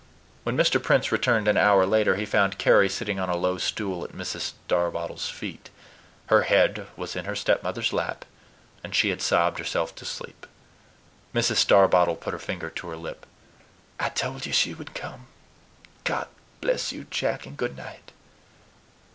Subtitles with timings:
[0.41, 0.81] When Mr.
[0.81, 4.53] Prince returned an hour later, he found Carry sitting on a low stool at Mrs.
[4.65, 5.69] Starbottle's feet.
[6.25, 8.25] Her head was in her stepmother's lap,
[8.83, 10.47] and she had sobbed herself to sleep.
[11.35, 11.57] Mrs.
[11.57, 13.27] Starbottle put her finger to her lip.
[13.99, 15.27] "I told you she would come.
[16.03, 16.27] God
[16.61, 17.45] bless you, Jack!
[17.45, 18.11] and good night."